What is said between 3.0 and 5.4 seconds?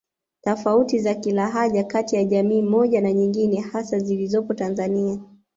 na nyingine hasa zilizopo Tanzania